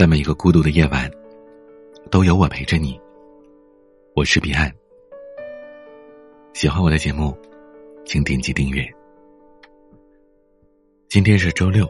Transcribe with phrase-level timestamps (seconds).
[0.00, 1.10] 在每一个孤独的夜晚，
[2.10, 2.98] 都有我陪着你。
[4.16, 4.74] 我是彼岸。
[6.54, 7.36] 喜欢我的节目，
[8.06, 8.82] 请点击订阅。
[11.06, 11.86] 今天是周六，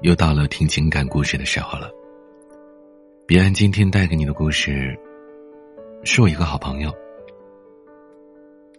[0.00, 1.88] 又到了听情感故事的时候了。
[3.28, 4.92] 彼岸今天带给你的故事，
[6.02, 6.92] 是我一个好朋友，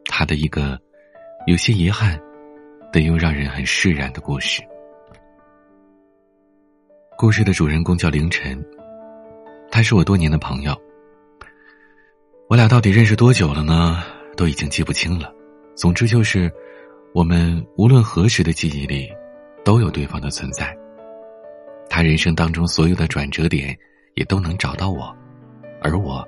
[0.07, 0.77] 他的一个
[1.45, 2.21] 有些遗憾，
[2.91, 4.61] 但又让人很释然的故事。
[7.19, 8.63] 故事的主人公叫凌晨，
[9.71, 10.79] 他是我多年的朋友。
[12.47, 14.03] 我俩到底认识多久了呢？
[14.35, 15.33] 都已经记不清了。
[15.75, 16.47] 总之就是，
[17.15, 19.09] 我们无论何时的记忆里，
[19.65, 20.77] 都有对方的存在。
[21.89, 23.75] 他人生当中所有的转折点，
[24.13, 25.11] 也都能找到我，
[25.81, 26.23] 而我，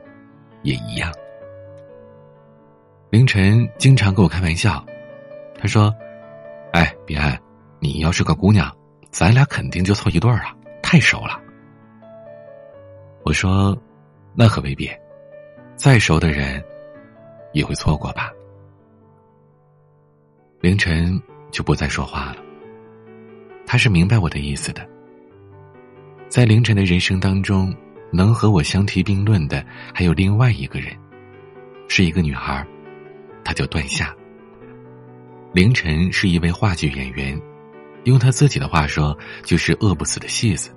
[0.64, 1.14] 也一样。
[3.12, 4.84] 凌晨经常跟我开玩笑，
[5.56, 5.94] 他说
[6.74, 7.40] ：“哎，彼岸，
[7.80, 8.76] 你要是个姑娘，
[9.12, 10.56] 咱俩肯定就凑一对儿啊。”
[10.92, 11.40] 太熟了，
[13.24, 13.80] 我说，
[14.34, 14.90] 那可未必，
[15.76, 16.64] 再熟的人
[17.54, 18.32] 也会错过吧。
[20.62, 22.38] 凌晨就不再说话了。
[23.68, 24.84] 他是明白我的意思的。
[26.28, 27.72] 在凌晨的人生当中，
[28.12, 30.92] 能和我相提并论的还有另外一个人，
[31.88, 32.66] 是一个女孩，
[33.44, 34.12] 她叫段夏。
[35.54, 37.40] 凌晨是一位话剧演员，
[38.06, 40.76] 用他自己的话说，就是饿不死的戏子。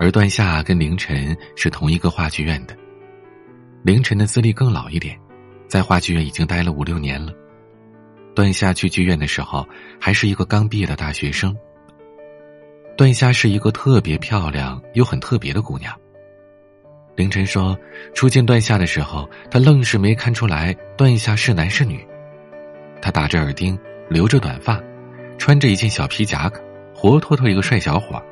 [0.00, 2.74] 而段夏跟凌晨是同一个话剧院的，
[3.82, 5.14] 凌晨的资历更老一点，
[5.68, 7.30] 在话剧院已经待了五六年了。
[8.34, 9.68] 段夏去剧院的时候
[10.00, 11.54] 还是一个刚毕业的大学生。
[12.96, 15.94] 段夏是一个特别漂亮又很特别的姑娘。
[17.14, 17.78] 凌晨说，
[18.14, 22.02] 初见段夏的时候，他愣是没看出来段夏是男是女。
[23.02, 23.78] 他打着耳钉，
[24.08, 24.80] 留着短发，
[25.36, 26.58] 穿着一件小皮夹克，
[26.94, 28.24] 活脱脱一个帅小伙儿。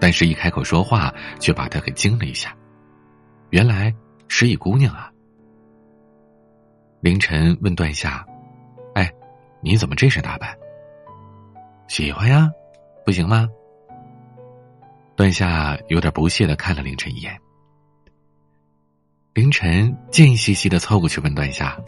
[0.00, 2.54] 但是，一开口说话，却把他给惊了一下。
[3.50, 3.94] 原来
[4.28, 5.10] 是一姑娘啊！
[7.00, 8.26] 凌晨问段夏
[8.94, 9.10] ：“哎，
[9.60, 10.56] 你怎么这身打扮？
[11.88, 12.50] 喜欢呀，
[13.04, 13.48] 不行吗？”
[15.16, 17.38] 段夏有点不屑的看了凌晨一眼。
[19.32, 21.78] 凌晨贱兮兮的凑过去问段夏：“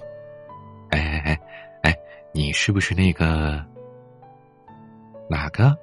[0.90, 1.40] 哎哎哎
[1.82, 1.96] 哎，
[2.32, 3.62] 你是不是那个
[5.28, 5.76] 哪个？”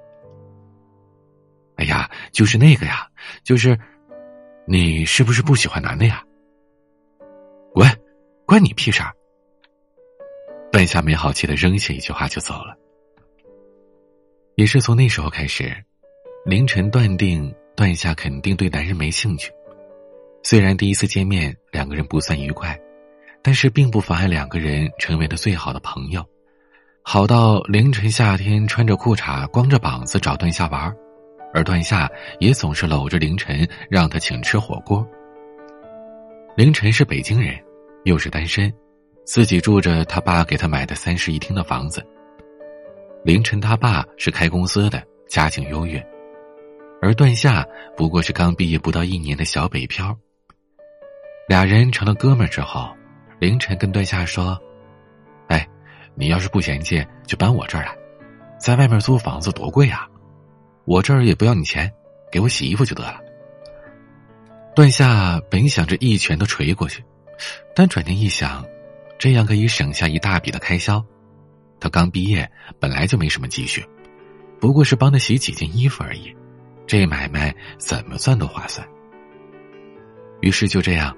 [1.77, 3.07] 哎呀，就是那个呀，
[3.43, 3.77] 就是，
[4.65, 6.23] 你是不是不喜欢男的呀？
[7.73, 7.89] 滚，
[8.45, 9.11] 关你屁事儿！
[10.71, 12.77] 段夏没好气的扔下一句话就走了。
[14.55, 15.75] 也是从那时候开始，
[16.45, 19.51] 凌晨断定段夏肯定对男人没兴趣。
[20.43, 22.79] 虽然第一次见面两个人不算愉快，
[23.41, 26.25] 但是并不妨碍两个人成为了最好的朋友，
[27.03, 30.95] 好到凌晨夏天穿着裤衩光着膀子找段夏玩儿。
[31.55, 35.07] 而段夏也总是搂着凌晨，让他请吃火锅。
[36.57, 37.57] 凌晨是北京人，
[38.03, 38.71] 又是单身，
[39.23, 42.05] 自己住着他爸给他买的三室一厅的房子。
[43.23, 46.05] 凌晨他爸是开公司的，家境优越，
[47.01, 50.13] 而段夏不过是刚毕业不到一年的小北漂。
[51.47, 52.89] 俩人成了哥们儿之后，
[53.39, 54.59] 凌晨跟段夏说
[55.47, 55.65] ：“哎，
[56.15, 57.95] 你要是不嫌弃，就搬我这儿来，
[58.59, 60.05] 在外面租房子多贵啊。”
[60.85, 61.91] 我这儿也不要你钱，
[62.31, 63.19] 给我洗衣服就得了。
[64.75, 67.03] 段夏本想着一拳头捶过去，
[67.75, 68.63] 但转念一想，
[69.17, 71.03] 这样可以省下一大笔的开销。
[71.79, 73.83] 他刚毕业，本来就没什么积蓄，
[74.59, 76.35] 不过是帮他洗几件衣服而已，
[76.85, 78.87] 这买卖怎么算都划算。
[80.41, 81.15] 于是就这样，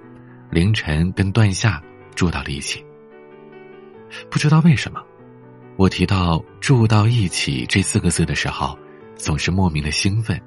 [0.50, 1.81] 凌晨跟段夏
[2.16, 2.83] 住到了一起。
[4.29, 5.03] 不知道为什么，
[5.75, 8.77] 我提到“住到一起”这四个字的时候。
[9.17, 10.39] 总是莫名的兴奋，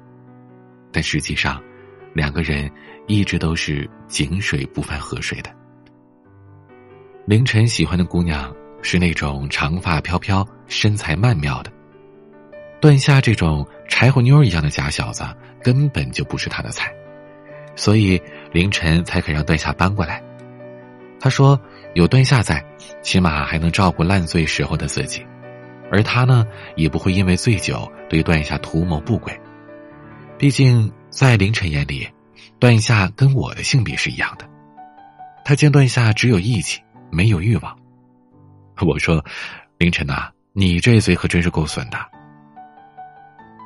[0.91, 1.61] 但实际上，
[2.13, 2.69] 两个人
[3.07, 5.49] 一直都是井水不犯河水的。
[7.25, 11.71] 凌晨喜欢的姑娘是那种长发飘飘、身材曼妙的，
[12.81, 15.23] 段夏这种柴火妞一样的假小子
[15.61, 16.91] 根本就不是他的菜，
[17.75, 18.19] 所以
[18.51, 20.23] 凌晨才肯让段夏搬过来。
[21.19, 21.59] 他说
[21.93, 22.65] ：“有段夏在，
[23.03, 25.23] 起码还能照顾烂醉时候的自己。”
[25.91, 26.45] 而他呢，
[26.77, 29.37] 也不会因为醉酒对段夏图谋不轨。
[30.39, 32.07] 毕竟在凌晨眼里，
[32.57, 34.49] 段夏跟我的性别是一样的。
[35.43, 37.77] 他见段夏只有义气，没有欲望。
[38.79, 39.23] 我说
[39.77, 41.97] ：“凌晨呐，你这嘴可真是够损的。”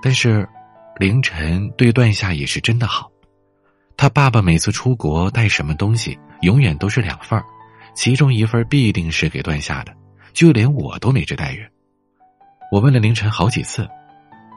[0.02, 0.48] 但是，
[0.98, 3.10] 凌晨对段夏也是真的好。
[3.96, 7.46] 他爸爸每次出国带什么东西，永远都是两份儿，
[7.96, 9.96] 其中一份必定是给段夏的，
[10.34, 11.66] 就连我都没这待遇。
[12.76, 13.88] 我问了凌晨好几次，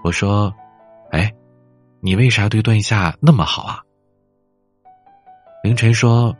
[0.02, 0.52] 我说
[1.12, 1.32] ：“哎，
[2.00, 3.80] 你为啥对段夏那么好啊？”
[5.62, 6.36] 凌晨说：“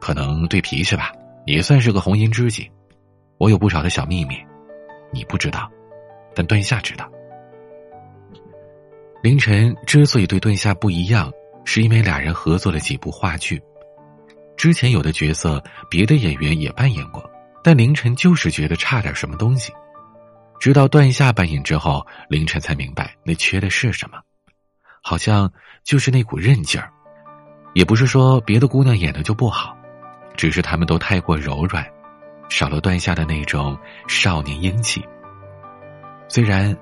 [0.00, 1.10] 可能对脾气吧，
[1.44, 2.70] 也算是个红颜知己。
[3.38, 4.36] 我有不少的小秘密，
[5.12, 5.68] 你不知道，
[6.36, 7.10] 但段夏知道。”
[9.24, 11.32] 凌晨之所以对段夏不一样，
[11.64, 13.60] 是因为俩人合作了几部话剧，
[14.56, 15.60] 之前有的角色
[15.90, 17.28] 别的演员也扮演过，
[17.60, 19.72] 但凌晨就是觉得差点什么东西。
[20.62, 24.20] 直到段夏扮演之后，凌晨才明白那缺的是什么，
[25.02, 26.88] 好像就是那股韧劲儿。
[27.74, 29.76] 也不是说别的姑娘演的就不好，
[30.36, 31.84] 只是她们都太过柔软，
[32.48, 33.76] 少了段夏的那种
[34.06, 35.04] 少年英气。
[36.28, 36.72] 虽然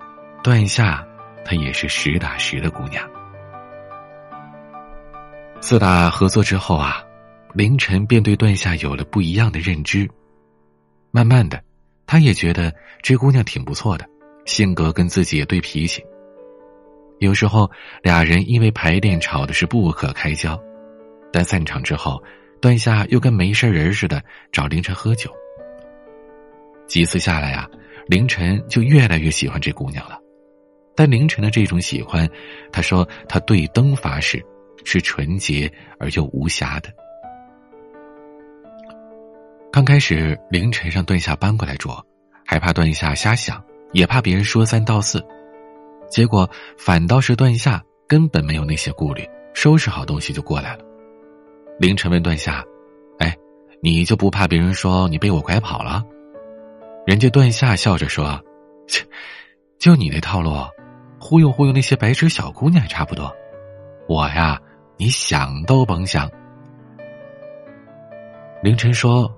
[0.42, 1.02] 段夏
[1.42, 3.02] 她也是实打实的姑娘。
[5.62, 7.02] 四大合作之后啊，
[7.54, 10.06] 凌晨便对段夏有了不一样的认知。
[11.10, 11.64] 慢慢的，
[12.10, 14.04] 他也觉得这姑娘挺不错的，
[14.44, 16.04] 性格跟自己也对脾气。
[17.20, 17.70] 有时候
[18.02, 20.60] 俩人因为排练吵的是不可开交。
[21.32, 22.20] 但散场之后，
[22.60, 24.20] 段夏又跟没事人似的
[24.50, 25.30] 找凌晨喝酒。
[26.88, 27.70] 几次下来啊，
[28.08, 30.18] 凌晨就越来越喜欢这姑娘了。
[30.96, 32.28] 但凌晨的这种喜欢，
[32.72, 34.44] 他说他对灯发誓，
[34.84, 36.92] 是纯洁而又无瑕的。
[39.72, 41.90] 刚开始，凌晨让段夏搬过来住，
[42.44, 43.62] 还怕段夏瞎想，
[43.93, 45.25] 也怕别人说三道四。
[46.11, 49.25] 结果反倒是段夏根本没有那些顾虑，
[49.55, 50.82] 收拾好东西就过来了。
[51.78, 52.64] 凌晨问段夏
[53.20, 53.32] ：“哎，
[53.81, 56.05] 你就不怕别人说你被我拐跑了？”
[57.06, 58.43] 人家段夏笑着说
[58.88, 59.06] ：“切，
[59.78, 60.52] 就你那套路，
[61.20, 63.32] 忽悠忽悠那些白痴小姑娘还差不多。
[64.08, 64.61] 我呀，
[64.96, 66.28] 你想都甭想。”
[68.64, 69.32] 凌晨说：“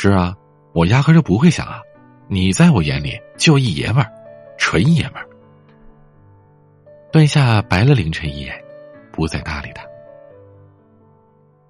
[0.00, 0.32] 是啊，
[0.74, 1.82] 我压根就不会想啊。
[2.28, 4.08] 你在我眼里就一爷们儿，
[4.56, 5.26] 纯爷们儿。”
[7.10, 8.54] 段夏白了凌晨一眼，
[9.10, 9.82] 不再搭理他。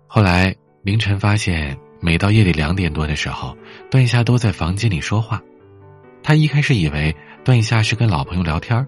[0.07, 3.57] 后来凌晨发现，每到夜里两点多的时候，
[3.91, 5.41] 段夏都在房间里说话。
[6.23, 8.87] 他一开始以为段夏是跟老朋友聊天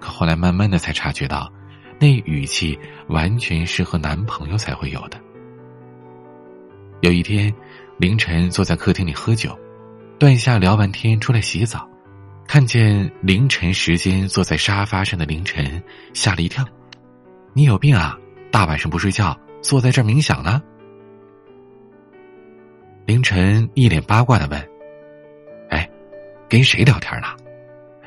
[0.00, 1.52] 可后来慢慢的才察觉到，
[2.00, 2.78] 那语气
[3.08, 5.20] 完全是和男朋友才会有的。
[7.02, 7.52] 有一天，
[7.98, 9.56] 凌晨坐在客厅里喝酒，
[10.18, 11.88] 段夏聊完天出来洗澡，
[12.46, 16.64] 看见凌晨时间坐在沙发上的凌晨，吓了一跳
[17.54, 18.18] ：“你有病啊？
[18.50, 20.60] 大晚上不睡觉？”坐在这儿冥想呢。
[23.06, 24.68] 凌晨一脸八卦的问
[25.70, 25.88] ：“哎，
[26.48, 27.28] 跟谁聊天呢？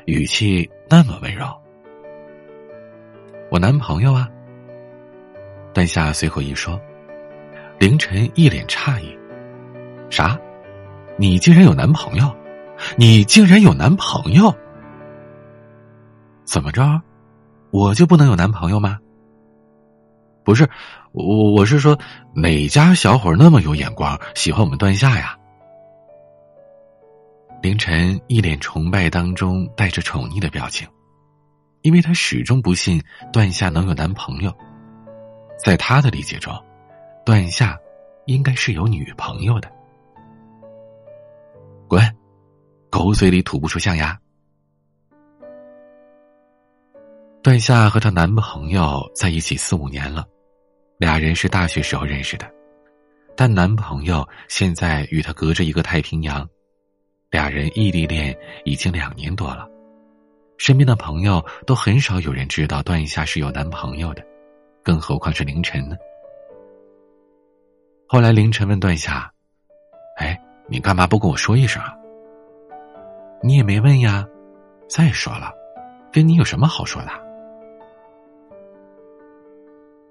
[0.04, 1.46] 语气那么温柔。”
[3.50, 4.28] 我男朋友啊。
[5.72, 6.78] 段夏随口一说，
[7.78, 9.16] 凌晨一脸诧异
[10.10, 10.38] ：“啥？
[11.18, 12.34] 你竟然有男朋友？
[12.96, 14.54] 你竟然有男朋友？
[16.44, 17.00] 怎么着？
[17.70, 18.98] 我就不能有男朋友吗？”
[20.44, 20.68] 不是，
[21.10, 21.98] 我我是说，
[22.32, 25.36] 哪家小伙那么有眼光，喜欢我们段夏呀？
[27.62, 30.86] 凌晨一脸崇拜当中带着宠溺的表情，
[31.82, 34.54] 因为他始终不信段夏能有男朋友，
[35.58, 36.54] 在他的理解中，
[37.24, 37.76] 段夏
[38.26, 39.68] 应该是有女朋友的。
[41.88, 42.02] 滚，
[42.90, 44.18] 狗嘴里吐不出象牙。
[47.42, 50.26] 段夏和她男朋友在一起四五年了。
[50.98, 52.50] 俩人是大学时候认识的，
[53.36, 56.48] 但男朋友现在与她隔着一个太平洋，
[57.30, 59.68] 俩人异地恋已经两年多了。
[60.56, 64.24] 身边的朋友都很少有人知道段夏是有男朋友的，
[64.82, 65.96] 更何况是凌晨呢？
[68.08, 69.30] 后来凌晨问段夏：“，
[70.68, 71.94] 你干嘛不跟我说一声啊？”
[73.42, 74.26] 你也没问呀。
[74.88, 75.52] 再说了，
[76.12, 77.08] 跟你有什么好说的？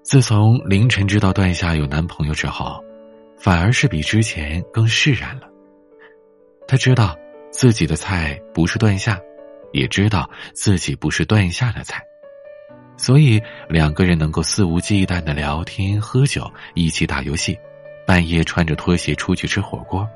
[0.02, 2.84] 自从凌晨知道段夏有男朋友之后，
[3.38, 5.48] 反而是比之前更释然了。
[6.68, 7.16] 他知道
[7.50, 9.18] 自己的菜不是段夏，
[9.72, 12.02] 也知道自己不是段夏的菜，
[12.98, 17.58] 所以两个人能够肆无忌惮的聊天、喝酒，一起打游戏，
[18.06, 20.06] 半夜穿着拖鞋出去吃火锅。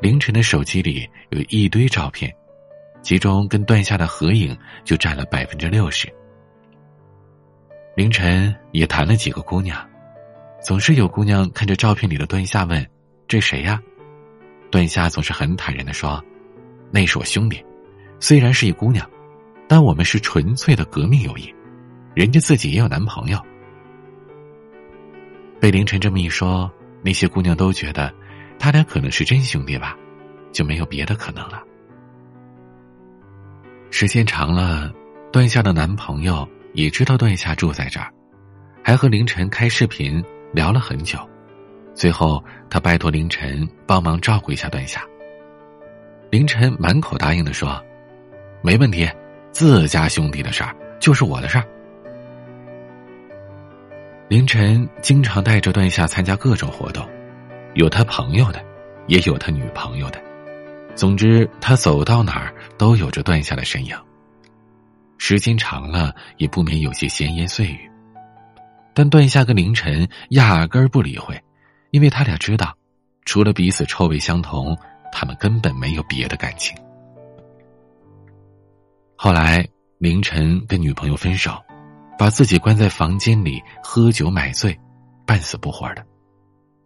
[0.00, 2.32] 凌晨的手机里有一堆照片，
[3.02, 6.08] 其中跟段夏的合影就占了百分之六十。
[7.96, 9.84] 凌晨也谈了几个姑娘，
[10.62, 12.86] 总是有姑娘看着照片里的段夏问
[13.26, 13.82] ：“这谁呀？”
[14.70, 16.22] 段夏总是很坦然的说
[16.92, 17.64] ：“那是我兄弟，
[18.20, 19.04] 虽然是一姑娘，
[19.66, 21.52] 但我们是纯粹的革命友谊。
[22.14, 23.40] 人家自己也有男朋友。”
[25.58, 26.70] 被凌晨这么一说，
[27.02, 28.14] 那些姑娘都觉得
[28.58, 29.96] 他俩可能是真兄弟吧，
[30.52, 31.62] 就没有别的可能了。
[33.90, 34.92] 时间长了，
[35.32, 36.48] 段夏的男朋友。
[36.74, 38.12] 也知道段夏住在这儿，
[38.84, 40.22] 还和凌晨开视频
[40.52, 41.18] 聊了很久。
[41.92, 45.02] 最后，他拜托凌晨帮忙照顾一下段夏。
[46.30, 47.82] 凌晨满口答应的说
[48.62, 49.10] ：“没问题，
[49.50, 51.64] 自家兄弟的事儿就是我的事儿。”
[54.28, 57.04] 凌晨经常带着段夏参加各种活动，
[57.78, 58.60] 有他朋友的，
[59.06, 60.20] 也有他女朋友的。
[60.96, 63.96] 总之，他走到哪儿都有着段夏的身影。
[65.16, 67.88] 时间长了，也不免有些闲言碎语。
[68.92, 71.40] 但段夏跟凌晨压根儿不理会。
[71.92, 72.76] 因为他俩知道，
[73.24, 74.76] 除了彼此臭味相同，
[75.12, 76.76] 他们根本没有别的感情。
[79.14, 79.64] 后来，
[79.98, 81.56] 凌晨跟女朋友分手，
[82.18, 84.76] 把自己关在房间里喝酒买醉，
[85.24, 86.04] 半死不活的。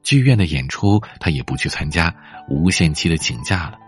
[0.02, 2.14] 剧院的演出他也不去参加，
[2.48, 3.78] 无限期的请假了。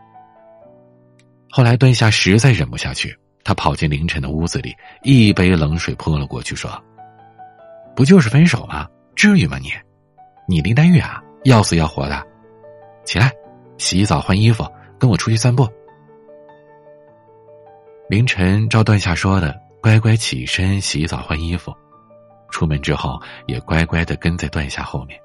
[1.50, 6.82] 后来，段夏实在忍不下去，他跑进凌晨的屋子里，一杯冷水泼了过去，说
[7.94, 8.88] ：“不就是分手吗？
[9.14, 9.70] 至于吗你？”
[10.46, 12.22] 你林黛玉啊，要死要活的，
[13.04, 13.32] 起来，
[13.78, 14.66] 洗澡换衣服，
[14.98, 15.66] 跟我出去散步。
[18.10, 21.72] 凌晨照段夏说的，乖乖起身洗澡换衣服，
[22.50, 25.18] 出门之后也乖乖的跟在段夏后面。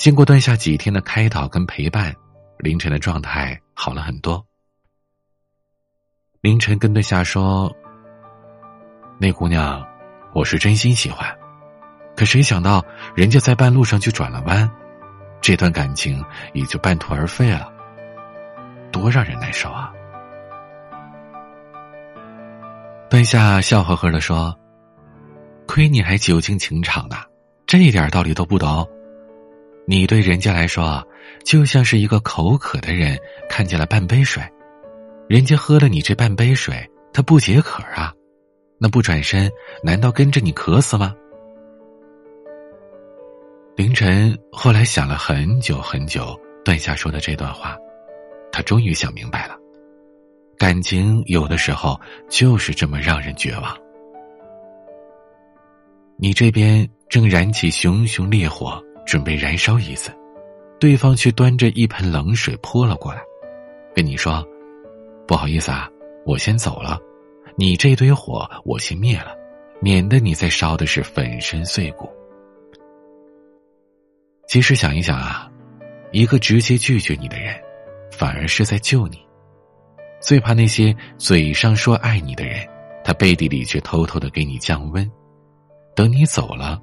[0.00, 2.16] 经过段夏几天的开导跟陪伴，
[2.56, 4.42] 凌晨的状态好了很多。
[6.40, 7.70] 凌晨跟段夏说
[9.20, 9.86] ：“那姑娘，
[10.32, 11.28] 我是真心喜欢。”
[12.16, 12.82] 可谁想到，
[13.14, 14.66] 人家在半路上就转了弯，
[15.42, 17.70] 这段感情也就半途而废了，
[18.90, 19.92] 多让人难受啊！
[23.10, 24.58] 段夏笑呵呵的说
[25.68, 27.16] ：“亏你还久经情场呢，
[27.66, 28.88] 这一点道理都不懂。
[29.90, 31.04] 你对人家来说，
[31.44, 33.18] 就像是一个口渴的人
[33.48, 34.40] 看见了半杯水，
[35.28, 38.14] 人家喝了你这半杯水，他不解渴啊，
[38.78, 39.50] 那不转身，
[39.82, 41.12] 难道跟着你渴死吗？”
[43.74, 47.76] 凌晨后来想了很久很久，段夏说的这段话，
[48.52, 49.56] 他终于想明白了，
[50.56, 53.76] 感情有的时候就是这么让人绝望。
[56.16, 60.10] 你这边正燃起熊熊烈火，准备燃烧一次，
[60.78, 63.20] 对方却端着一盆冷水泼了过来，
[63.94, 64.46] 跟你说
[65.26, 65.88] ：“不好意思啊，
[66.24, 66.98] 我先走了，
[67.56, 69.34] 你这堆火我先灭了，
[69.80, 72.08] 免得你再烧的是粉身碎骨。”
[74.46, 75.50] 其实想一想啊，
[76.10, 77.54] 一个直接拒绝你的人，
[78.10, 79.18] 反而是在救你。
[80.20, 82.66] 最怕那些嘴上说爱你的人，
[83.04, 85.08] 他背地里却偷偷的给你降温。
[85.94, 86.80] 等你走了，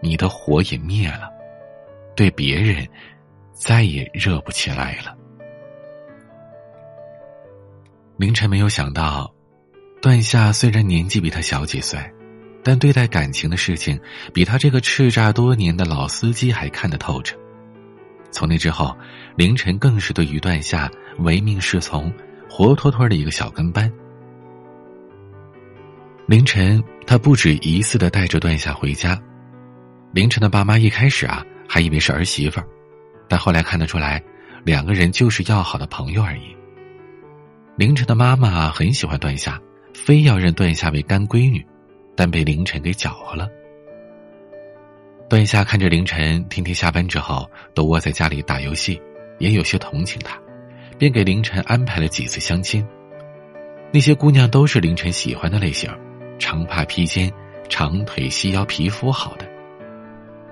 [0.00, 1.28] 你的火也灭了，
[2.18, 2.84] 对别人
[3.52, 5.16] 再也热不起来了。
[8.16, 9.32] 凌晨没有想到，
[10.02, 11.96] 段夏虽然年纪比他小几岁。
[12.60, 13.98] 但对待感情的事情，
[14.34, 17.38] 比他这个叱咤多年的老司机还看得透彻。
[18.32, 18.94] 从那之后，
[19.36, 22.12] 凌晨更是对于段夏唯命是从，
[22.50, 23.90] 活脱脱的一个小跟班。
[26.26, 29.18] 凌晨，他不止一次的带着段夏回家。
[30.12, 32.66] 凌晨的爸妈一开始啊，还以为是儿媳妇儿，
[33.28, 34.20] 但后来看得出来，
[34.64, 36.56] 两个人就是要好的朋友而已。
[37.76, 39.60] 凌晨的妈妈很喜欢段夏，
[39.94, 41.64] 非要认段夏为干闺女。
[42.20, 43.48] 但被凌晨给搅和了。
[45.28, 49.00] 段夏看着凌晨天天下班之后都窝在家里打游戏，
[49.38, 50.36] 也有些同情他，
[50.98, 52.84] 便给凌晨安排了几次相亲。
[53.92, 55.88] 那些姑娘都是凌晨喜欢的类型，
[56.40, 57.32] 长发披肩、
[57.68, 59.47] 长腿细腰、皮肤好的。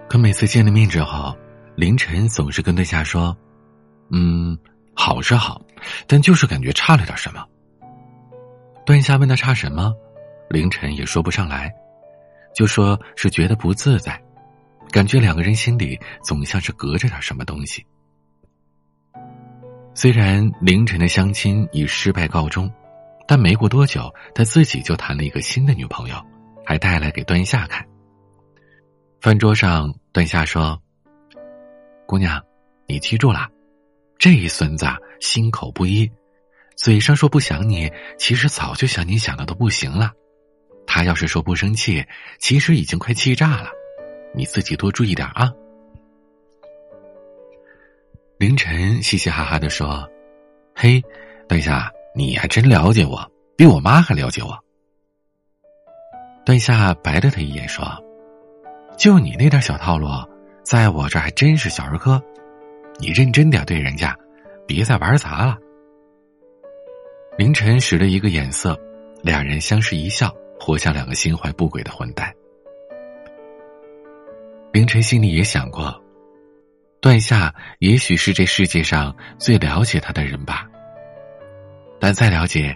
[0.08, 1.36] 可每次见了面之后，
[1.75, 3.36] 凌晨总是跟段夏说
[4.10, 4.56] ：“嗯，
[4.94, 5.60] 好是好，
[6.06, 7.44] 但就是感觉差了点什么。”
[8.86, 9.92] 段夏问他差什么？
[10.48, 11.75] 凌晨也说不上来，
[12.54, 14.20] 就说是觉得不自在，
[14.92, 17.84] 感觉两个人心里总像是隔着点什么东西。
[19.92, 22.70] 虽然凌晨的相亲以失败告终，
[23.26, 26.14] 但没过多久，他自己就谈了一个新的女朋友，
[26.64, 27.84] 还带来给段夏看。
[29.26, 30.80] 饭桌上，段夏说
[32.06, 32.40] ：“姑娘，
[32.87, 33.49] 你记住了，
[34.21, 34.87] 这一孙子
[35.18, 36.09] 心口不一，
[36.76, 37.90] 嘴上说不想你，
[38.21, 40.12] 其实早就想你想的都不行了。”
[40.87, 42.06] 他要是说不生气，
[42.38, 43.71] 其实已经快气炸了，
[44.33, 45.52] 你自己多注意点啊。
[48.38, 50.09] 凌晨嘻嘻哈哈的说
[50.73, 51.02] ：“嘿，
[51.49, 54.56] 段夏，你还真了解我，比我妈还了解我。”
[56.47, 57.85] 段夏白了他一眼说
[58.96, 60.08] ：“就你那点小套路，
[60.62, 62.22] 在我这还真是小儿科，
[62.98, 64.16] 你认真点对人家，
[64.66, 65.58] 别再玩砸了。”
[67.38, 68.78] 凌晨使了一个眼色，
[69.22, 70.34] 两人相视一笑。
[70.58, 72.32] 活像两个心怀不轨的混蛋。
[74.72, 76.02] 凌晨心里也想过，
[76.98, 80.66] 段夏也许是这世界上最了解他的人吧。
[82.00, 82.74] 但再了解，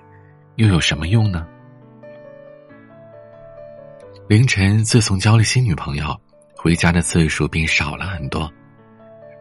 [0.57, 1.49] 又有什么用呢？
[4.31, 6.17] 凌晨自从交了新女朋友，
[6.55, 8.49] 回家的次数便少了很多。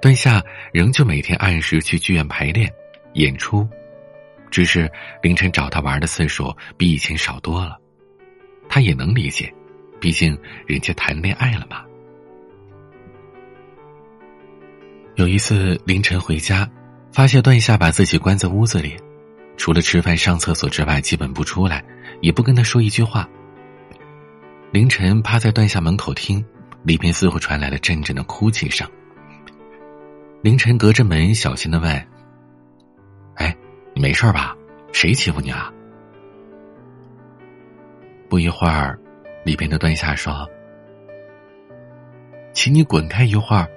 [0.02, 0.44] 段夏
[0.74, 2.74] 仍旧每天按时去剧院排练、
[3.14, 3.70] 演出，
[4.50, 4.92] 只是
[5.22, 7.78] 凌晨找他玩的次数比以前少多了。
[8.68, 9.54] 他也能理解，
[10.00, 11.84] 毕竟人家谈恋爱了嘛。
[15.18, 16.68] 有一次凌晨回家，
[17.12, 18.98] 发现段夏把自己关在屋子里。
[19.56, 21.86] 除了吃饭、上厕所之外，基本不出来，
[22.22, 23.30] 也不跟他说一句话。
[24.72, 26.46] 凌晨趴在段下门口听，
[26.84, 28.88] 里边似乎传来了阵阵的哭泣声。
[30.44, 32.08] 凌晨隔着门小心的问
[33.34, 33.58] ：“哎，
[33.96, 34.56] 你没事吧？
[34.94, 35.74] 谁欺负你啊？”
[38.30, 39.00] 不一会儿，
[39.44, 40.48] 里边的段夏说
[42.54, 43.68] ：“请你滚开一会儿，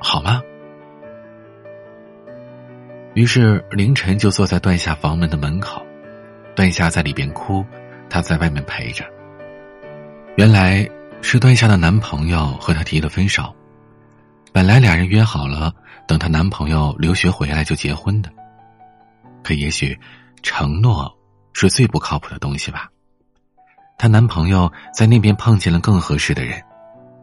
[0.00, 0.42] 好吗？”
[3.14, 5.86] 于是凌晨就坐在段夏房门的门口，
[6.56, 7.64] 段夏在里边哭，
[8.10, 9.08] 他在外面陪着。
[10.36, 10.86] 原来
[11.22, 13.54] 是段夏的男朋友和她提了分手，
[14.52, 15.72] 本来俩人约好了
[16.06, 18.30] 等她男朋友留学回来就结婚的。
[19.42, 19.98] 可也许，
[20.42, 21.10] 承诺
[21.54, 22.90] 是最不靠谱的东西吧。
[23.96, 26.62] 她男朋友在那边碰见了更合适的人，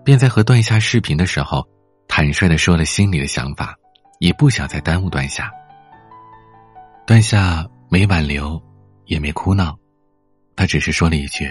[0.03, 1.63] 便在和段夏视频的时候，
[2.08, 3.75] 坦率的说了心里的想法，
[4.20, 5.51] 也不想再耽误段夏。
[7.05, 8.60] 段夏没挽留，
[9.05, 9.77] 也没哭闹，
[10.55, 11.48] 他只是说了一句：“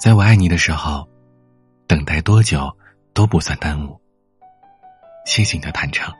[0.00, 1.06] 在我爱你的时候，
[1.86, 2.74] 等待多久
[3.12, 4.00] 都不算耽误。”
[5.26, 6.10] 谢谢你的坦诚。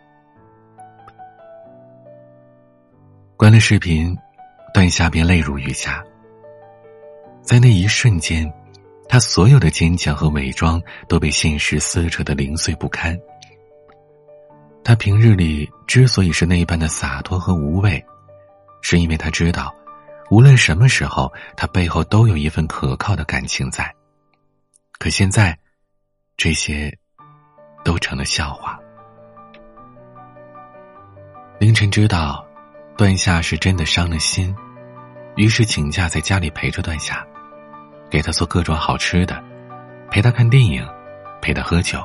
[3.38, 4.14] 关了视频，
[4.74, 6.04] 段夏便泪如雨下。
[7.40, 8.52] 在那一瞬间，
[9.08, 13.18] 他所有的坚强和伪装都被现实撕扯的零碎不堪。
[14.84, 18.04] 他平日里之所以是那般的洒脱和无畏，
[18.82, 19.74] 是因为他知道，
[20.30, 23.92] 无论什么时候，他背后都有一份可靠的感情在。
[24.98, 25.58] 可现在，
[26.36, 26.96] 这些
[27.84, 28.78] 都成了笑话。
[31.58, 32.46] 凌晨知道，
[32.96, 34.54] 段夏是真的伤了心，
[35.34, 37.26] 于是请假在家里陪着段夏，
[38.08, 39.42] 给他做各种好吃的，
[40.10, 40.86] 陪他看电影，
[41.42, 41.98] 陪他喝酒。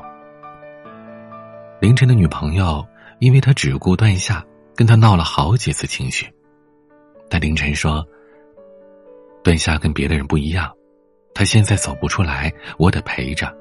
[1.79, 2.85] 凌晨的女朋友，
[3.19, 4.43] 因为他只顾段夏，
[4.75, 6.27] 跟他闹了好几次情绪。
[7.35, 8.01] 但凌晨说
[9.43, 10.73] ：“段夏跟别的人不一样，
[11.33, 13.53] 他现在走不出来，我得陪着。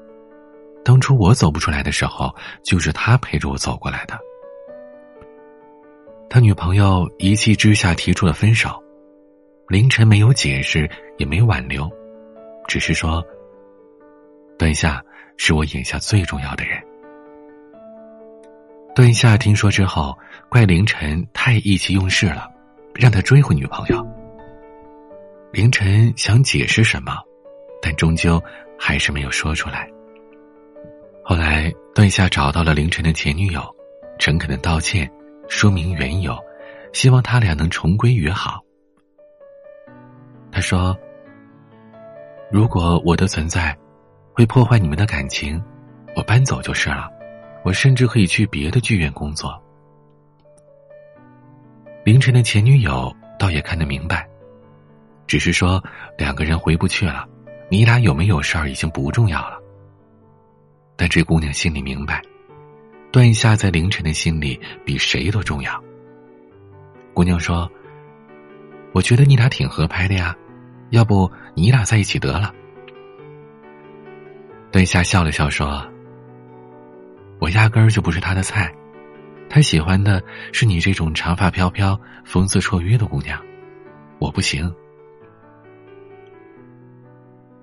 [0.81, 2.33] 当初我走不出来的时候，
[2.63, 4.17] 就是他陪着我走过来的。”
[6.31, 8.81] 他女朋友一气之下提出了分手，
[9.67, 11.91] 凌晨没有解释，也没挽留，
[12.69, 13.21] 只是说
[14.57, 15.03] ：“段夏
[15.35, 16.81] 是我眼下最重要的人。”
[18.95, 22.49] 段夏听说之后，怪凌晨太意气用事了，
[22.95, 24.05] 让他追回女朋友。
[25.51, 27.13] 凌晨想解释什么，
[27.81, 28.41] 但终究
[28.79, 29.89] 还是没有说出来。
[31.23, 33.61] 后来，段夏找到了凌晨的前女友，
[34.19, 35.09] 诚恳的道歉，
[35.47, 36.37] 说明缘由，
[36.93, 38.61] 希望他俩能重归于好。
[40.51, 40.97] 他说
[42.51, 43.77] ：“如果我的存在
[44.33, 45.61] 会破坏你们的感情，
[46.15, 47.09] 我搬走就是了。”
[47.65, 49.59] 我甚至可以去别的剧院工作。
[52.05, 54.29] 凌晨的前女友倒也看得明白，
[55.25, 55.83] 只是说
[56.19, 57.27] 两个人回不去了，
[57.67, 59.57] 你俩有没有事儿已经不重要了。
[60.95, 62.21] 但这姑娘心里明白，
[63.11, 65.83] 段夏在凌晨的心里比谁都重要。
[67.11, 67.67] 姑娘说
[68.93, 70.35] ：“我觉得你俩挺合拍的呀，
[70.91, 72.53] 要不你俩在一起得了。”
[74.71, 75.83] 段夏笑了笑说。
[77.39, 78.71] 我压根儿就不是他的菜，
[79.49, 83.41] 他喜欢的是你这种长发飘飘、风姿绰约的姑娘，
[84.19, 84.73] 我不行。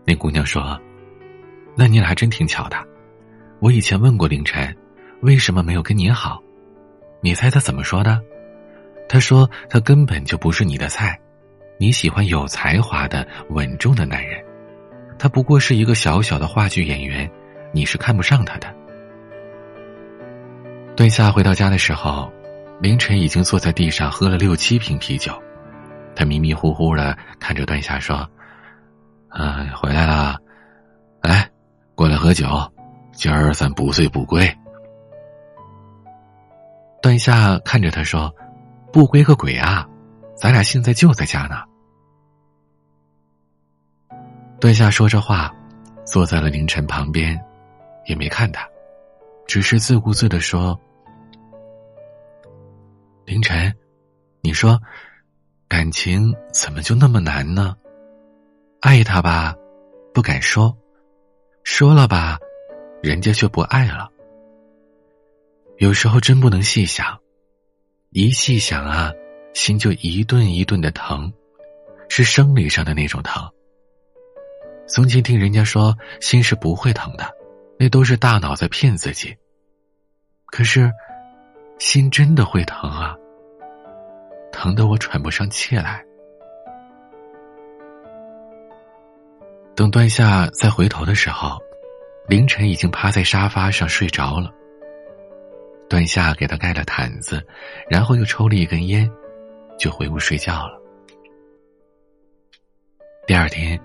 [0.05, 0.81] 那姑娘说
[1.77, 2.77] ：“那你俩还真挺巧的。
[3.61, 4.75] 我以前问过凌晨，
[5.21, 6.42] 为什么没有跟你好？
[7.21, 8.21] 你猜他怎么说的？
[9.09, 11.21] 他说他根本就不是你的菜，
[11.79, 14.42] 你喜欢有才华的、稳重的男人，
[15.18, 17.31] 他不过是一个小小的话剧演员，
[17.73, 18.75] 你是看不上他的。”
[20.95, 22.31] 段夏回到家的时候，
[22.81, 25.33] 凌晨已经坐在地上喝了六七瓶啤酒。
[26.15, 28.29] 他迷迷糊糊的看着段夏说
[29.31, 30.37] ：“啊，回来了，
[31.23, 31.51] 来，
[31.95, 32.47] 过来喝酒，
[33.13, 34.47] 今儿咱不醉不归。”
[37.01, 38.31] 段夏看着他说
[38.93, 39.89] ：“不归个鬼啊，
[40.37, 41.63] 咱俩现在就在家呢。”
[44.61, 45.51] 段夏说着话，
[46.05, 47.43] 坐在了凌晨旁边，
[48.05, 48.69] 也没看他，
[49.53, 50.81] 只是自顾自的说
[53.27, 53.71] ：“凌晨，
[54.41, 54.81] 你说，
[55.69, 57.77] 感情怎么就那么难呢？
[58.81, 59.55] 爱他吧，
[60.15, 60.75] 不敢说；
[61.65, 62.38] 说了吧，
[63.03, 64.09] 人家却不爱了。
[65.77, 67.21] 有时候真不能细想，
[68.09, 69.12] 一细想啊，
[69.53, 71.31] 心就一顿一顿的疼，
[72.09, 73.47] 是生理上的那种疼。”
[74.88, 77.31] 从前听人家说，心是不会疼的，
[77.79, 79.37] 那都是大脑在骗自己。
[80.53, 80.93] 可是，
[81.79, 83.17] 心真的会疼啊，
[84.53, 86.05] 疼得我喘不上气来。
[89.75, 91.59] 等段夏再回头的时候，
[92.29, 94.51] 凌晨已经趴在沙发上睡着了。
[95.88, 97.43] 段夏给他盖了毯子，
[97.88, 99.11] 然后又抽了一根烟，
[99.79, 100.79] 就回屋睡觉了。
[103.27, 103.81] 第二天。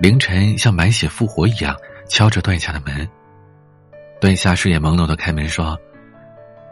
[0.00, 1.76] 凌晨像满血复活一样
[2.08, 3.08] 敲着段夏的门。
[4.20, 5.78] 段夏睡眼朦胧的开门说：“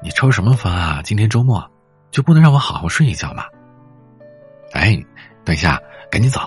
[0.03, 1.01] 你抽什么风啊？
[1.05, 1.71] 今天周末，
[2.11, 3.45] 就不能让我好好睡一觉吗？”
[4.75, 5.01] 哎，
[5.45, 6.41] 段夏，赶紧走！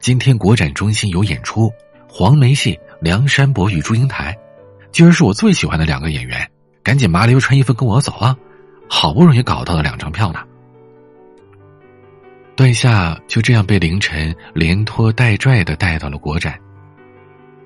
[0.00, 1.72] 今天国展中心有演出，
[2.08, 4.32] 黄梅戏《梁山伯与祝英台》，
[4.90, 6.50] 今儿是我最喜欢的两个演员，
[6.82, 8.36] 赶紧麻溜穿衣服跟我走啊！
[8.88, 10.40] 好不容易搞到了两张票呢。
[12.56, 16.58] 段夏就这样被凌晨连拖带拽的带到了国展。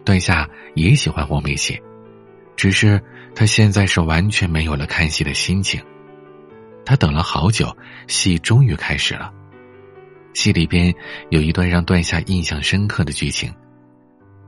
[0.04, 1.80] 段夏也喜欢黄梅戏，
[2.56, 3.00] 只是
[3.34, 5.80] 他现在是完全没有了看戏的心情。
[6.84, 9.32] 他等了好久，戏终于开始了。
[10.34, 10.94] 戏里边
[11.30, 13.52] 有一段让段夏印象深刻的剧情：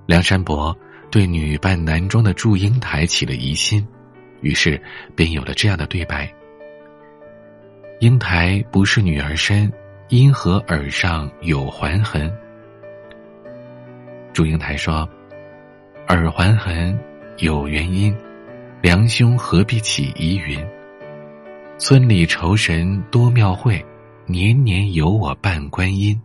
[0.06, 0.76] 梁山伯
[1.10, 3.86] 对女扮男装的祝英台起了疑心，
[4.40, 4.80] 于是
[5.14, 6.32] 便有了这样的对白
[8.00, 9.72] ：“英台不是女儿身。”
[10.10, 12.30] 因何耳上有环痕？
[14.34, 15.08] 祝英台说
[16.08, 16.96] ：“耳环痕
[17.38, 18.14] 有原因，
[18.84, 20.62] 梁兄何必起疑云？
[21.78, 23.82] 村里酬神多庙会，
[24.26, 26.20] 年年有我伴观音。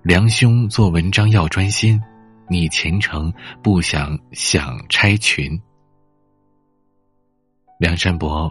[0.00, 2.02] 梁兄做文章要专心，
[2.48, 3.30] 你前程
[3.62, 5.60] 不想想拆群。”
[7.78, 8.50] 梁山伯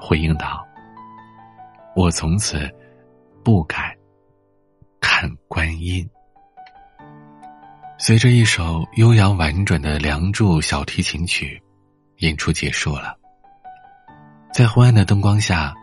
[0.00, 0.66] 回应道
[1.94, 2.68] ：“我从此。”
[3.44, 3.94] 不敢
[5.00, 6.04] 看观音。
[7.98, 11.62] 随着一首悠扬婉转的《梁祝》小提琴曲，
[12.18, 13.16] 演出结束了。
[14.52, 15.74] 在昏暗的灯光下，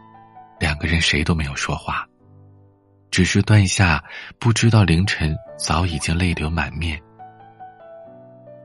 [0.59, 2.07] 两个人谁都没有说话，
[3.09, 4.03] 只是段夏
[4.39, 7.01] 不知道凌晨早已经泪流满面，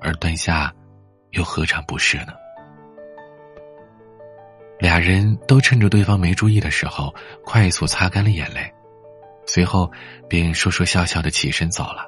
[0.01, 0.73] 而段夏
[1.31, 2.33] 又何尝不是呢？
[4.79, 7.13] 俩人都趁着对方没注意的时候，
[7.45, 8.73] 快速擦干了眼泪。
[9.47, 9.91] 随后，
[10.29, 12.05] 便说说笑笑的起身走了。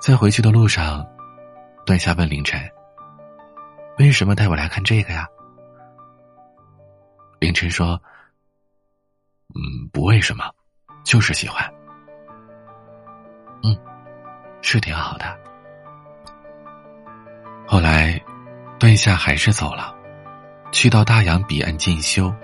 [0.00, 1.04] 在回去的路上，
[1.84, 2.60] 段夏问凌晨
[4.00, 5.28] ：“为什么带我来看这个呀？”
[7.38, 8.00] 凌晨说
[9.54, 10.50] ：“嗯，不为什么，
[11.04, 11.70] 就是喜欢。”
[13.62, 13.76] 嗯，
[14.62, 15.38] 是挺好的。
[17.66, 18.18] 后来，
[18.78, 19.94] 段夏还是走了，
[20.72, 22.34] 去到大洋彼岸进修，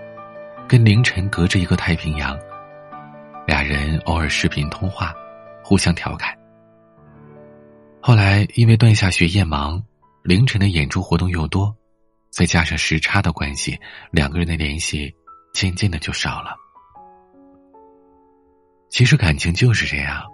[0.68, 2.38] 跟凌晨隔着一个太平洋。
[3.46, 5.14] 俩人偶尔视频通话，
[5.64, 6.36] 互相调侃。
[8.02, 9.82] 后来因为段夏学业忙，
[10.26, 11.72] 凌晨的演出活动又多，
[12.30, 13.78] 再加上时差的关系，
[14.10, 15.14] 两个人的联系
[15.54, 16.52] 渐渐的就少了。
[18.90, 20.24] 其实感情就是这样，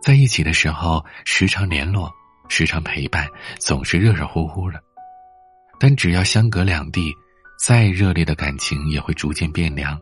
[0.00, 2.08] 在一起的时候时常联络，
[2.48, 3.26] 时常陪伴，
[3.58, 4.80] 总是热热乎乎的。
[5.80, 7.12] 但只要相隔两地，
[7.58, 10.00] 再热烈的感情也会逐渐变凉。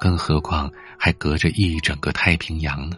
[0.00, 2.96] 更何况还隔着一整个太平洋呢。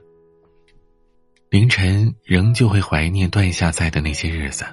[1.50, 4.64] 凌晨仍旧会怀念段下在的那些日子，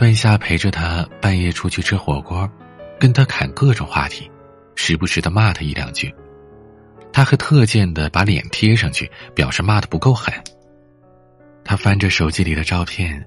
[0.00, 2.50] 段夏陪着他半夜出去吃火锅，
[2.98, 4.30] 跟他侃各种话题，
[4.74, 6.10] 时不时的骂他一两句，
[7.12, 10.32] 他还特贱的把脸贴上去，表示骂的不够狠。
[11.62, 13.22] 他翻着手机里的照片，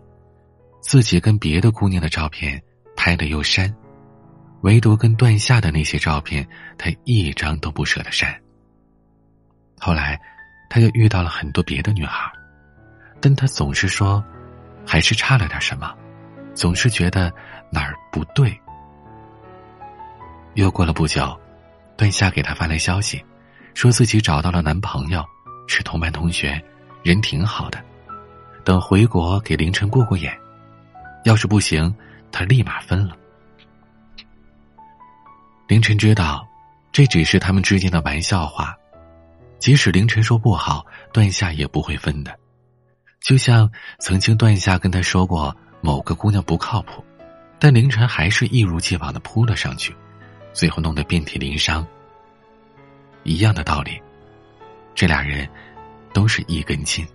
[0.81, 2.59] 自己跟别的姑娘的照片
[2.95, 3.71] 拍的又删。
[4.61, 6.43] 唯独跟段夏的那些照片，
[6.75, 8.35] 他一张都不舍得删。
[9.79, 10.19] 后来，
[10.71, 12.31] 他又遇到了很多别的女孩，
[13.21, 14.23] 但他总是说，
[14.87, 15.93] 还是差了点什么，
[16.53, 17.31] 总是觉得
[17.71, 18.57] 哪儿不对。
[20.55, 21.39] 又过了不久，
[21.97, 23.23] 段夏给他发来消息，
[23.73, 25.25] 说自己找到了男朋友，
[25.67, 26.61] 是同班同学，
[27.03, 27.83] 人挺好的，
[28.63, 30.31] 等回国给凌晨过过眼，
[31.23, 31.93] 要是不行，
[32.31, 33.15] 他立马分了。
[35.67, 36.47] 凌晨知道，
[36.91, 38.75] 这只是他们之间的玩笑话。
[39.57, 42.37] 即使凌晨说不好，段夏也不会分的。
[43.21, 47.03] 就像曾经段夏跟他说过某个姑娘不靠谱，
[47.59, 49.93] 但凌晨还是一如既往的扑了上去，
[50.53, 51.85] 最后弄得遍体鳞伤。
[53.23, 54.01] 一样的道理，
[54.95, 55.45] 这俩人
[56.13, 57.05] 都是一根筋。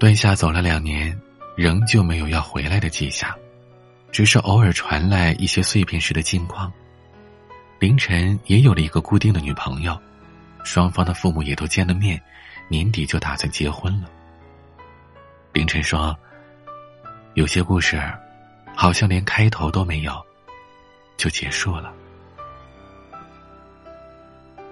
[0.00, 1.16] 段夏走了两年，
[1.56, 3.32] 仍旧没有要回来的迹象，
[4.10, 6.72] 只是偶尔传来一些碎片式的近况。
[7.78, 9.96] 凌晨也有了一个固定的女朋友，
[10.64, 12.20] 双方的父母也都见了面，
[12.68, 14.10] 年底就打算结婚了。
[15.56, 16.14] 凌晨说
[17.32, 17.98] ：“有些故事，
[18.74, 20.12] 好像连开头都没有，
[21.16, 21.90] 就结束了。”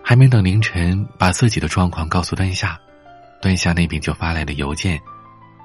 [0.05, 2.79] 还没等凌晨把自己的状况告诉段夏，
[3.40, 5.01] 段夏那边就发来了邮件，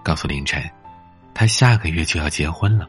[0.05, 0.63] 告诉凌晨，
[1.33, 2.87] 他下个月就要结婚了。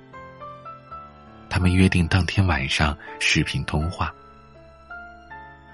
[1.49, 4.15] 他们约定当天晚上视频通话。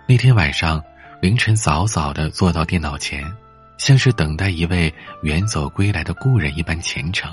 [0.08, 0.82] 那天晚上，
[1.20, 3.30] 凌晨早早的坐到电脑前，
[3.78, 7.32] 像是等待一位远走归来的故人一般虔诚。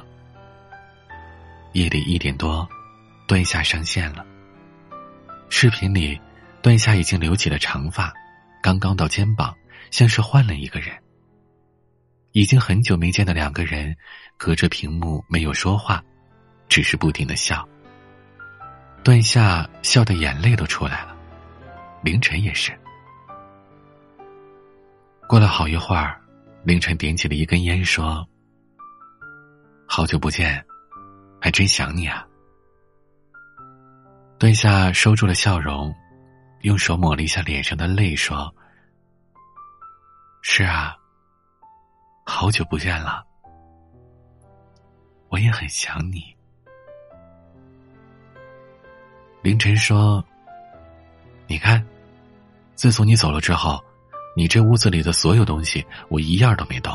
[1.74, 2.68] 夜里一点多，
[3.28, 4.26] 段夏上线了。
[5.50, 6.20] 视频里，
[6.62, 8.14] 段夏已经留起了长发，
[8.62, 9.56] 刚刚到肩膀，
[9.90, 10.96] 像是换了一个人。
[12.32, 13.96] 已经很久没见的两个人，
[14.38, 16.04] 隔着屏幕没有说话，
[16.68, 17.68] 只是不停的笑。
[19.04, 21.16] 段夏笑的眼泪都出来了。
[22.04, 22.72] 凌晨也是。
[25.28, 26.20] 过了好一会儿，
[26.64, 28.26] 凌晨点起了一根烟，说
[29.86, 30.66] ：“好久不见，
[31.42, 32.26] 还真想你啊。”
[34.40, 35.94] 段夏收住了笑容，
[36.62, 38.54] 用手抹了一下脸上的泪，说
[40.42, 40.96] ：“是啊，
[42.26, 43.26] 好久不见了，
[45.30, 46.24] 我也很想你。”
[49.44, 50.24] 凌晨说
[51.46, 51.86] ：“你看。”
[52.76, 53.82] 自从你走了之后，
[54.36, 56.94] 你这屋子里的所有东西，我一样都没动。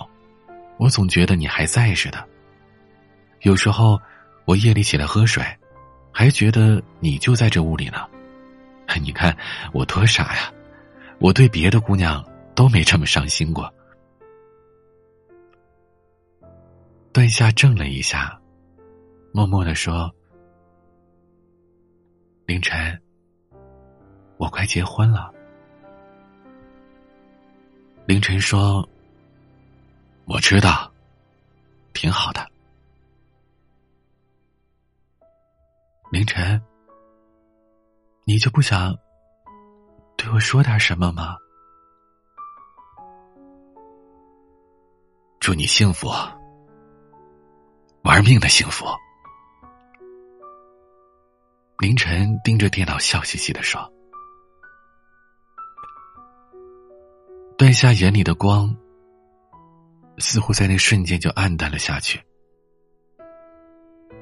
[0.77, 2.25] 我总觉得你还在似的。
[3.43, 4.01] 有时候
[4.45, 5.45] 我夜里起来喝水，
[6.13, 8.07] 还觉得你就在这屋里呢。
[9.01, 9.37] 你看
[9.73, 10.53] 我多傻呀！
[11.21, 12.25] 我对别的姑娘
[12.55, 13.73] 都没这么伤心过。
[17.13, 18.41] 段夏怔了一下，
[19.33, 20.13] 默默的说
[22.47, 23.01] ：“凌晨，
[24.39, 25.33] 我快结婚了。”
[28.09, 28.89] 凌晨说
[30.25, 30.91] ：“我知道，
[31.93, 32.51] 挺好的。”
[36.11, 36.59] 凌晨，
[38.25, 38.97] 你就不想
[40.17, 41.37] 对我说点什么吗？
[45.39, 46.09] 祝你幸福，
[48.05, 48.87] 玩命的幸福。
[51.77, 53.93] 凌晨盯着电脑，笑嘻嘻的说。
[57.59, 58.73] 段夏眼里的光，
[60.19, 62.23] 似乎在那瞬间就暗淡了下去，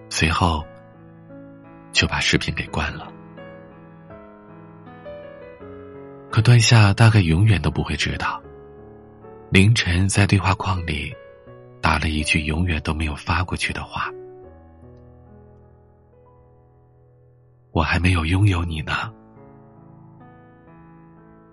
[0.09, 0.64] 随后
[1.92, 3.12] 就把视频给关了。
[6.31, 8.40] 可段夏大概永远都不会知道，
[9.51, 11.14] 凌晨在对话框里
[11.83, 14.11] 打了一句永远都没有发过去的话
[17.70, 19.12] ：“我还没有拥有你呢，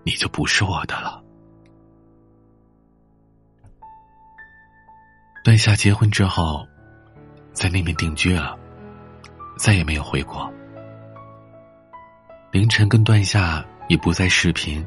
[0.05, 1.21] 你就不是我的了。”
[5.43, 6.65] 段夏结婚之后，
[7.51, 8.57] 在那边定居了，
[9.57, 10.49] 再也没有回国。
[12.49, 14.85] 凌晨跟段夏也不再视频，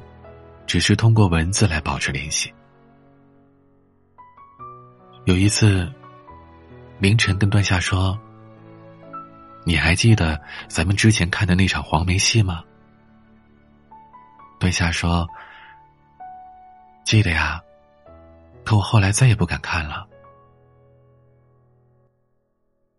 [0.66, 2.51] 只是通过文字来保持联系。
[5.27, 5.92] 有一次，
[6.99, 8.19] 凌晨跟段夏说
[9.62, 12.64] ：“你还记得咱们之前看的那场黄梅戏吗？”
[14.59, 15.29] 段夏说
[17.05, 17.61] ：“记得呀，
[18.64, 20.07] 可我后来再也不敢看了。”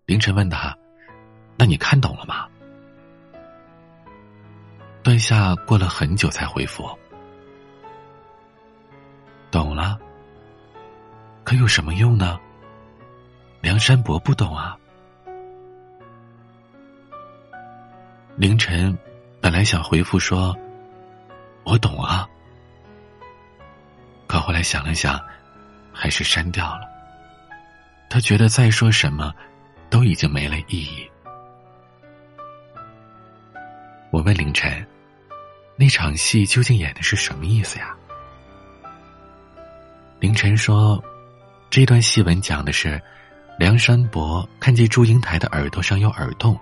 [0.07, 0.73] 凌晨问他
[1.59, 2.47] ：“那你看懂了吗？”
[5.03, 6.89] 段夏过了很久才回复
[9.51, 9.99] ：“懂了。
[11.43, 12.39] 可有什么用呢？
[13.59, 14.77] 梁山伯不懂啊。”
[18.37, 18.97] 凌晨
[19.41, 20.55] 本来想回复说
[21.67, 22.25] ：“我懂啊。”
[24.25, 25.19] 可后来想了想，
[25.91, 26.87] 还是删掉了。
[28.09, 29.33] 他觉得再说什么。
[29.89, 31.09] 都已经没了意义。
[34.11, 34.85] 我问凌晨
[35.75, 37.95] ：“那场戏究竟演的是什么意思呀？”
[40.19, 41.01] 凌晨说
[41.69, 42.99] ：“这段戏文讲的是，
[43.59, 46.57] 梁山伯看见祝英台的耳朵上有耳洞，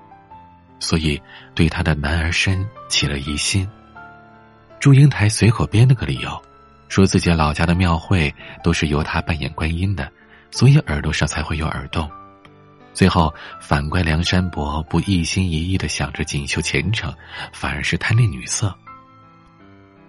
[0.79, 1.21] 所以
[1.53, 3.67] 对他的男儿身起了疑心。
[4.79, 6.41] 祝英台随口编了个理由，
[6.89, 8.33] 说自己老家的庙会
[8.63, 10.11] 都是由他扮演观音的，
[10.51, 12.09] 所以耳朵上才会有耳洞。
[12.95, 17.13] 最后反怪梁山伯不一心一意的想着锦绣前程，
[17.51, 18.73] 反而是贪恋女色。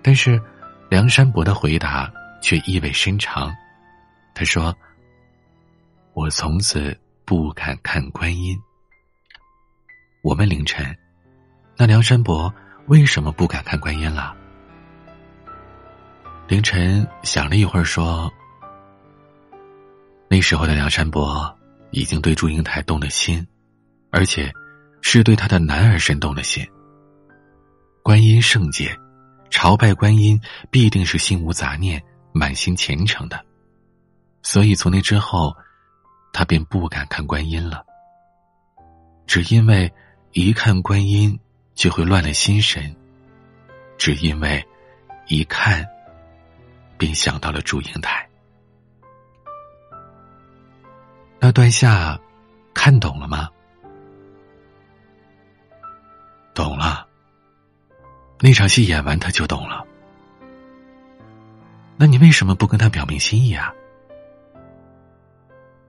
[0.02, 0.40] 但是，
[0.88, 2.08] 梁山伯的回答
[2.40, 3.52] 却意味深长。
[4.36, 4.72] 他说
[6.14, 8.56] ：“我从此不敢看观音。”
[10.22, 10.96] 我问凌晨
[11.76, 12.54] ：“那梁山伯
[12.86, 14.32] 为什么不敢看观音了？”
[16.46, 18.32] 凌晨想了一会儿说
[20.30, 21.52] ：“那时候的梁山伯。”
[21.90, 23.46] 已经对祝英台动了心，
[24.10, 24.52] 而且
[25.02, 26.66] 是对他的男儿身动了心。
[28.02, 28.96] 观音圣洁，
[29.50, 33.44] 朝拜观音必定是心无杂念、满心虔诚的，
[34.42, 35.54] 所以从那之后，
[36.32, 37.84] 他便不敢看观音了。
[39.26, 39.92] 只因为
[40.32, 41.38] 一看观音
[41.74, 42.94] 就会乱了心神，
[43.98, 44.64] 只因为
[45.28, 45.84] 一看
[46.98, 48.25] 便想到了祝英台。
[51.38, 52.18] 那段下，
[52.74, 53.48] 看懂了吗？
[56.54, 57.06] 懂了。
[58.40, 59.84] 那场戏演完，他就懂了。
[61.96, 63.72] 那你为什么不跟他表明心意啊？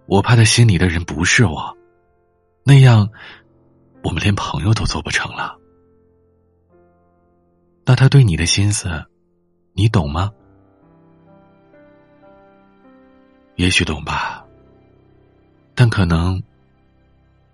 [0.05, 1.75] 我怕他心里的人不是我，
[2.63, 3.09] 那样，
[4.03, 5.57] 我们连朋友都做不成了。
[7.85, 9.05] 那他对你的心思，
[9.73, 10.31] 你懂吗？
[13.55, 14.36] 也许懂吧。
[15.79, 16.41] 但可能，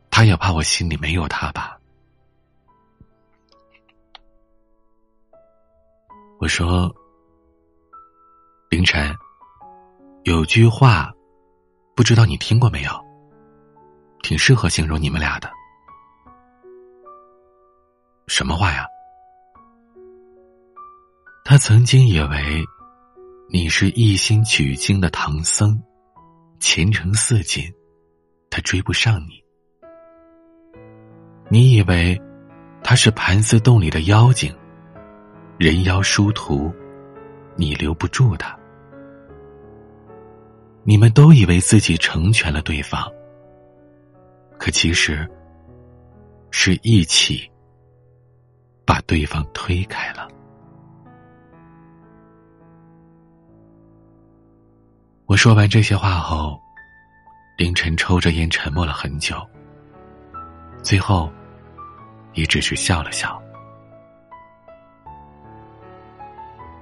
[0.09, 1.77] 他也怕我心里没有他吧。
[6.39, 6.89] 我说
[8.71, 9.13] ：“凌晨，
[10.23, 11.13] 有句话，
[11.97, 12.91] 不知道你听过没有？
[14.21, 15.51] 挺适合形容你们俩的。
[18.27, 18.87] 什么话呀？
[21.43, 22.63] 他曾经以为
[23.49, 25.77] 你是一心取经的唐僧，
[26.61, 27.69] 前程似锦。”
[28.53, 29.43] 他追不上你，
[31.49, 32.21] 你以为
[32.83, 34.55] 他是盘丝洞里的妖精，
[35.57, 36.71] 人妖殊途，
[37.55, 38.55] 你留不住他。
[40.83, 43.11] 你们都以为自己成全了对方，
[44.59, 45.27] 可其实
[46.51, 47.49] 是一起
[48.85, 50.27] 把对方推开了。
[55.25, 56.62] 我说完这些话后。
[57.55, 59.37] 凌晨抽着烟，沉默了很久，
[60.81, 61.31] 最后
[62.33, 63.39] 也只是笑了笑。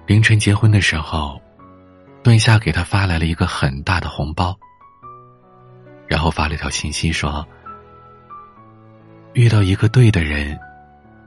[0.07, 1.41] 凌晨结婚的时候，
[2.23, 4.57] 段夏给他发来了一个很大的红包，
[6.07, 7.45] 然后发了条信息说
[9.33, 10.57] ：“遇到一个对的人，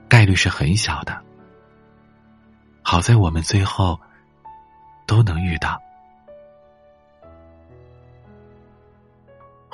[0.08, 1.20] 概率是很小的。
[2.82, 4.00] 好在我们最后
[5.06, 5.78] 都能遇到。”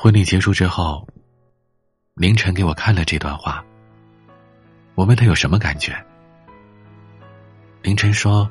[0.03, 1.07] 婚礼结束之后，
[2.15, 3.63] 凌晨给我看了这段话。
[4.95, 5.95] 我问他有什么感觉，
[7.83, 8.51] 凌晨说：“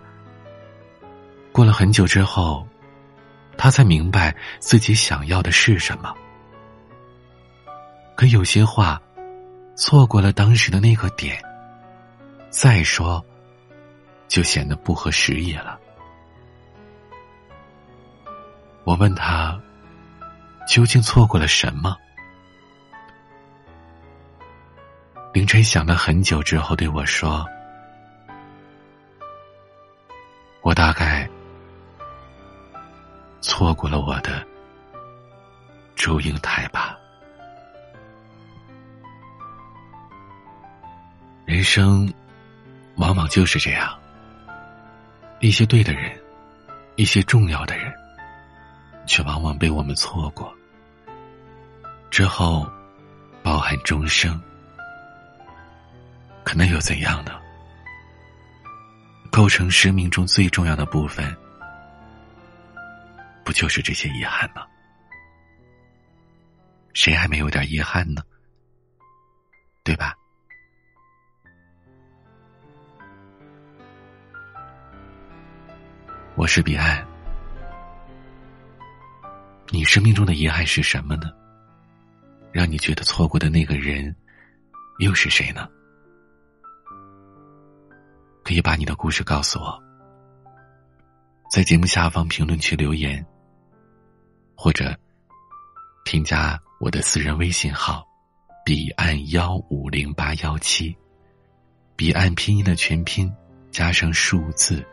[1.52, 2.68] 过了很久之后，
[3.58, 6.14] 他才明白自己想要的是什么。
[8.16, 9.02] 可有些话，
[9.76, 11.44] 错过了当时的那个点，
[12.52, 13.26] 再说，
[14.28, 15.80] 就显得不合时宜了。”
[18.86, 19.60] 我问他。
[20.70, 21.98] 究竟错过了什么？
[25.34, 27.44] 凌晨想了很久之后对我说
[30.62, 31.28] ：“我大概
[33.42, 34.46] 错过了我的
[35.96, 36.96] 祝英台吧。
[41.46, 42.14] 人生
[42.98, 43.98] 往往就是这样，
[45.40, 46.16] 一些对的人，
[46.96, 47.92] 一些重要的人，
[49.08, 50.56] 却往往被我们错过。”
[52.10, 52.70] 之后，
[53.44, 54.40] 包含终生，
[56.44, 57.40] 可能又怎样呢？
[59.32, 61.36] 构成生命中最重要的部分，
[63.46, 64.66] 不就是这些遗憾吗？
[66.94, 68.22] 谁还没有点遗憾呢？
[69.84, 70.14] 对吧？
[76.36, 77.06] 我是彼岸，
[79.70, 81.32] 你生命中的遗憾是什么呢？
[82.52, 84.16] 让你觉得错过的那个人，
[85.00, 85.70] 又是谁呢？
[88.44, 89.80] 可以把你的故事告诉我，
[91.52, 93.24] 在节目下方评论区留言，
[94.56, 94.98] 或者
[96.04, 98.04] 添加我的私人微信号
[98.66, 100.96] “彼岸幺五零八幺七”，
[101.96, 103.32] 彼岸拼音的全拼
[103.70, 104.84] 加上数字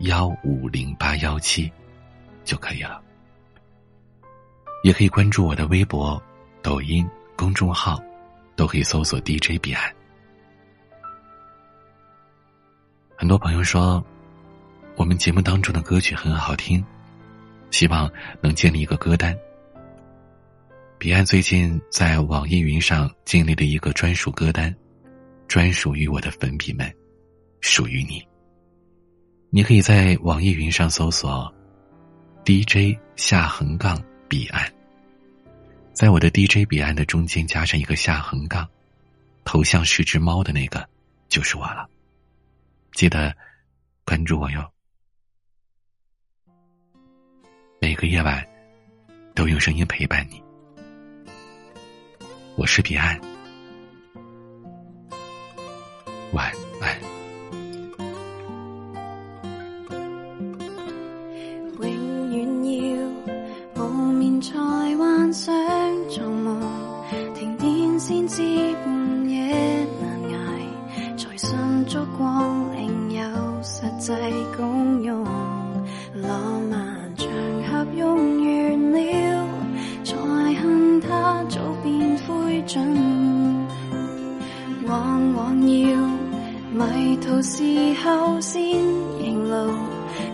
[0.00, 1.72] 幺五零八幺七
[2.44, 3.02] 就可以了。
[4.84, 6.22] 也可以关注我的微博、
[6.68, 7.98] 抖音公众号，
[8.54, 9.90] 都可以搜索 DJ 彼岸。
[13.16, 14.04] 很多朋友说，
[14.94, 16.84] 我们节目当中的歌曲很好听，
[17.70, 18.12] 希望
[18.42, 19.34] 能建立一个歌单。
[20.98, 24.76] 彼岸最近在网易云上建立了一个专属歌单，
[25.46, 26.94] 专属于我的粉笔们，
[27.62, 28.22] 属于你。
[29.48, 31.50] 你可以在网易云上搜索
[32.44, 33.98] “DJ 下横杠
[34.28, 34.70] 彼岸”，
[35.98, 38.68] 在我的 DJ 彼岸的中间加上一个下横杠，
[39.44, 40.88] 头像是只猫的那个，
[41.28, 41.90] 就是我了。
[42.92, 43.34] 记得
[44.04, 44.70] 关注我哟！
[47.80, 48.46] 每个夜晚
[49.34, 50.40] 都用声音陪伴你。
[52.54, 53.20] 我是彼岸，
[56.32, 56.54] 晚
[87.28, 87.62] 途时
[88.02, 88.62] 候先
[89.20, 89.70] 认路，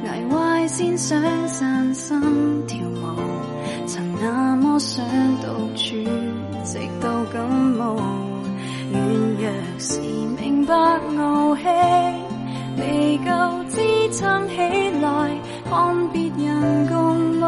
[0.06, 2.20] 挨坏先想散心
[2.68, 3.18] 跳舞。
[3.84, 5.04] 曾那么想
[5.42, 5.96] 独处，
[6.64, 7.96] 直到感冒。
[8.92, 9.02] 软
[9.40, 9.98] 弱是
[10.40, 10.72] 明白
[11.18, 11.62] 傲气。
[12.76, 13.80] 未够支
[14.12, 14.56] 撑起
[15.02, 15.36] 来，
[15.68, 17.42] 看别人共舞，